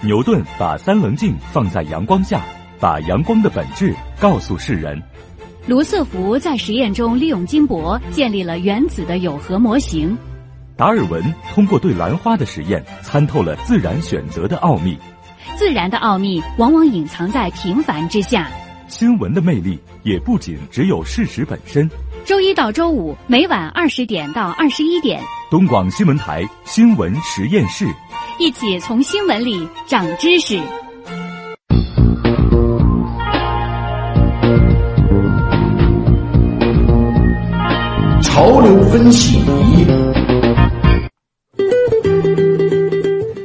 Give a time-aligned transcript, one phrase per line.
[0.00, 2.40] 牛顿把三棱镜放在阳光下，
[2.78, 5.00] 把阳光的本质告诉世人。
[5.66, 10.16] 卢瑟福在实验中利用金箔建立了原子的有核模型。
[10.76, 11.20] 达尔文
[11.52, 14.96] 通过对兰花的实验，参透了自然选择的奥秘。
[15.56, 18.48] 自然的奥秘往往隐藏在平凡之下。
[18.86, 21.90] 新闻的魅力也不仅只有事实本身。
[22.24, 27.86] 周一到周五每晚二十点到二十一点，东广新闻台新闻实验室，
[28.38, 30.60] 一起从新闻里长知识。
[38.22, 39.42] 潮流分析。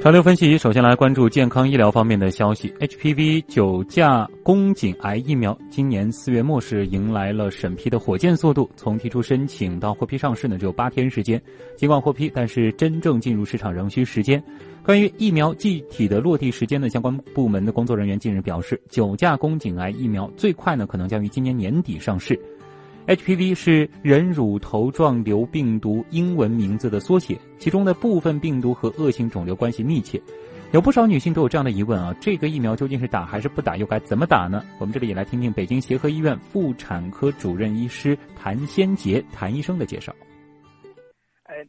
[0.03, 2.70] 潮流分析，首先来关注健康医疗方面的消息。
[2.81, 11.41] HPV 九价宫颈癌疫苗今年四月末是迎来了审批的火箭速度，从提出申请到获批上市呢，只有八天时间。
[11.77, 14.43] 尽管获批，但是真正进入市场仍需时间。
[14.84, 22.38] 关于疫苗具体的落地时间呢，相关部门的工作人员近日表示，九价宫颈癌疫苗最快呢可能将于今年年底上市。
[23.05, 30.21] HPV 是人乳头状瘤病毒英文名字的缩写，其中的部分病毒和恶性肿瘤关系密切。
[30.71, 34.63] 有不少女性都有这样的疑问啊，这个疫苗究竟是打还是不打，又该怎么打呢？
[34.79, 40.15] 我们这里也来听听北京协和医院妇产科主任医师谭先杰谭医生的介绍。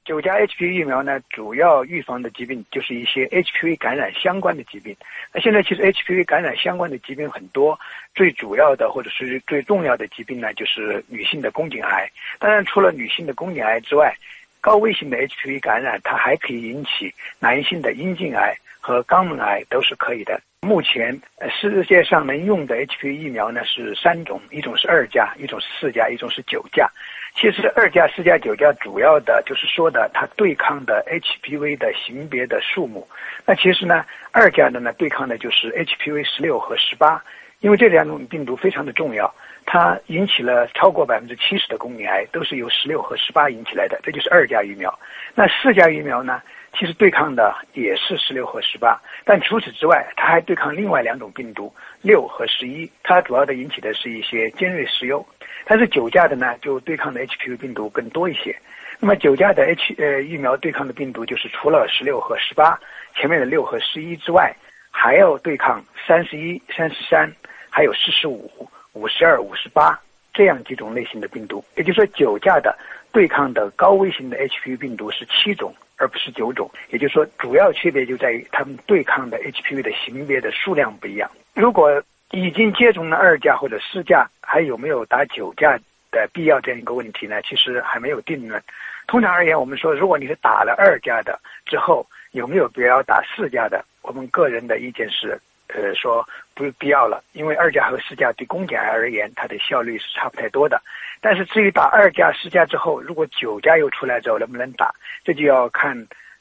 [0.05, 4.97] 九价 HPV 疫苗呢，主要预防的疾病就是一些 HPV 感染相关的疾病。
[5.33, 7.79] 那现在其实 HPV 感染相关的疾病很多，
[8.15, 12.09] 最主要的或者是最重要的疾病呢，就是女性的宫颈癌。
[12.39, 14.15] 当然，除了女性的宫颈癌之外，
[14.61, 20.41] 高危型的 HPV 感染它还可以引起男性的阴茎癌和肛门癌，都是可以的。
[20.65, 21.21] 目前
[21.51, 26.91] 世界上能用的 HPV 疫苗呢是三种，一种是二价，一种是四价，一种是九价。
[27.37, 33.07] 其实二价、四价、九价主要的就是说的它对抗的 HPV 的型别的数目。
[33.45, 37.23] 那其实呢，二价的呢对抗的就是 HPV 十六和十八，
[37.61, 39.33] 因为这两种病毒非常的重要，
[39.67, 44.97] 它引起了超过百分之七十的宫颈癌都是由十六和十八引起来的，这就是二价疫苗。
[45.35, 46.41] 那四价疫苗呢，
[46.77, 55.25] 其实对抗的也是十六和十八，但除此之外，它还对抗另外两种病毒六和十一，它主要的引起的是一些尖锐湿疣。
[55.65, 58.55] 但是九价的呢，就对抗的 HPV 病毒更多一些。
[58.99, 62.79] 那么九价的 H 呃疫苗对抗的病毒，就是除了十六和十八
[63.15, 64.55] 前面的六和十一之外，
[64.91, 67.31] 还要对抗三十一、三十三，
[67.71, 69.99] 还有四十五、五十二、五十八
[70.33, 71.65] 这样几种类型的病毒。
[71.77, 72.77] 也就是说，九价的
[73.13, 75.75] 对抗的高危型的 HPV 病毒是七种，
[76.05, 76.71] 而不是九种。
[76.91, 81.31] 也就是说，主要区别就在于他们对抗的 HPV 的型别的数量不一样。
[81.55, 85.79] 如果已经接种了二价或者四价，还有没有打九价
[86.11, 86.61] 的必要？
[86.61, 88.63] 这样一个问题呢，其实还没有定论。
[89.07, 93.83] 通常而言，我们说，如果你是打了二价的之后，有没有必要打四价的？
[94.03, 100.81] 我们个人的意见是，呃，说不必要了，因为二价和四价对宫颈癌而言，它的效率是差不太多的。
[101.21, 105.97] 但是至于打二价、四价之后，如果九价又出来之后，能不能打，这就要看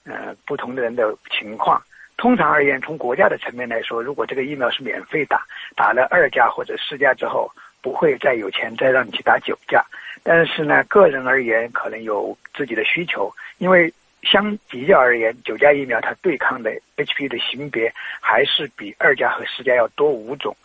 [0.05, 1.81] 呃不同的人的情况。
[2.17, 5.43] 通常而言，从国家的层面来说，如果这个疫苗是免费打，
[5.75, 7.51] 打了二价或者四价之后，
[7.81, 9.83] 不会再有钱再让你去打九价。
[10.21, 13.91] 但是呢，个人而言可能有自己的需求，因为
[14.23, 20.55] 相比较而言，九价疫苗它对抗的 HPV 的型别还是比二价和四价要多五种。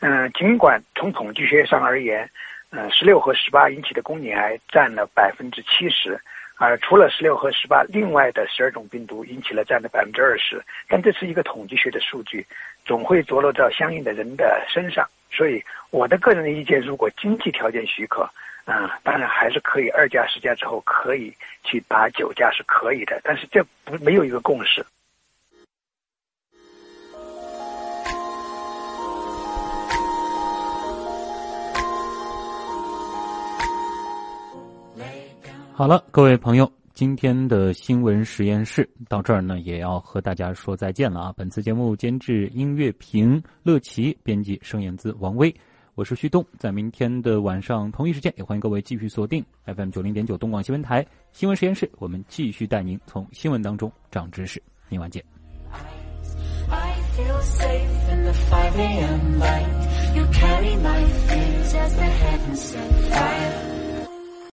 [0.00, 2.28] 嗯，尽管从统计学上而言，
[2.70, 6.18] 嗯，十六和十八引起的宫颈癌占了百分之七十。
[6.56, 12.46] 而除了十六和十八，另外的十二种病毒引起了占了百分之二十，但这是一个统计学的数据，
[12.84, 15.04] 总会着落到相应的人的身上。
[15.32, 18.28] 所以我的个人的意见，如果经济条件许可，
[18.66, 21.32] 嗯，当然还是可以二价、十价之后可以
[21.62, 24.84] 去打九价是可以的，但是这不没有一个共识。
[35.76, 41.34] 好了，各位朋友，今天的新闻实验室到这儿呢，也要和大家说再见了啊！
[41.36, 45.52] 本次节目监制音乐评乐奇，编辑盛燕姿、王威，
[45.96, 54.60] 我是旭东，在明天的晚上同一时间，也欢迎各位继续锁定 FM 九零点九东广新闻台新闻实验室，我们继续带您从新闻当中长知识。
[54.88, 55.24] 明晚见。
[56.68, 56.94] I